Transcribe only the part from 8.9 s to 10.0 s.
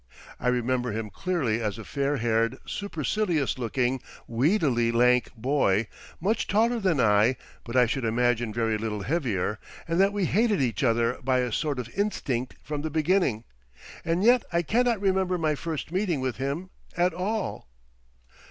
heavier, and